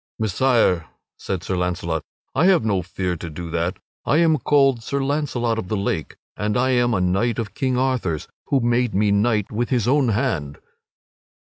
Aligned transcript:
"Messire," 0.19 0.87
said 1.19 1.43
Sir 1.43 1.55
Launcelot, 1.55 2.01
"I 2.33 2.45
have 2.47 2.65
no 2.65 2.81
fear 2.81 3.15
to 3.17 3.29
do 3.29 3.51
that. 3.51 3.77
I 4.03 4.17
am 4.17 4.39
called 4.39 4.81
Sir 4.81 4.99
Launcelot 5.03 5.59
of 5.59 5.67
the 5.67 5.77
Lake, 5.77 6.15
and 6.35 6.57
I 6.57 6.71
am 6.71 6.95
a 6.95 6.99
knight 6.99 7.37
of 7.37 7.53
King 7.53 7.77
Arthur's, 7.77 8.27
who 8.47 8.61
made 8.61 8.95
me 8.95 9.11
knight 9.11 9.51
with 9.51 9.69
his 9.69 9.87
own 9.87 10.07
hand." 10.09 10.57